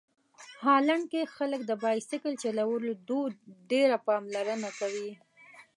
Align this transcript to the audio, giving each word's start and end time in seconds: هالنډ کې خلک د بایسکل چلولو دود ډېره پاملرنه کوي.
هالنډ 0.65 1.03
کې 1.11 1.31
خلک 1.35 1.61
د 1.65 1.71
بایسکل 1.83 2.33
چلولو 2.43 2.91
دود 3.07 3.33
ډېره 3.71 3.97
پاملرنه 4.07 4.69
کوي. 4.79 5.11